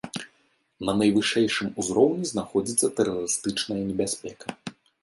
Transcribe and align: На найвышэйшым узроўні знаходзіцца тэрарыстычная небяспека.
На 0.87 0.95
найвышэйшым 1.01 1.69
узроўні 1.83 2.25
знаходзіцца 2.33 2.93
тэрарыстычная 3.01 3.81
небяспека. 3.89 4.47